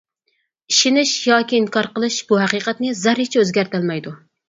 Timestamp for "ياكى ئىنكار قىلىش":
1.27-2.19